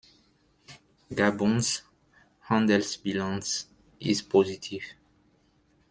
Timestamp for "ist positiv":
3.99-4.83